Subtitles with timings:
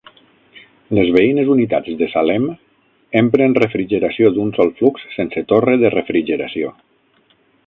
[0.99, 2.49] Les veïnes unitats de Salem
[3.21, 6.79] empren refrigeració d'un sol flux sense torre de refrigeració.